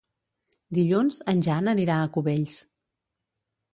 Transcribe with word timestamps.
Dilluns 0.77 1.19
en 1.33 1.43
Jan 1.49 1.71
anirà 1.75 1.99
a 1.99 2.09
Cubells. 2.17 2.57